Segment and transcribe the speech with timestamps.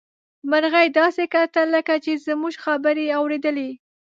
[0.49, 3.69] مرغۍ داسې کتل لکه چې زموږ خبرې يې اوريدلې.